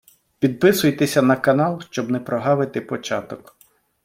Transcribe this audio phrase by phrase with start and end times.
[0.39, 3.57] Підписуйтеся на канал, щоб не проґавити початок.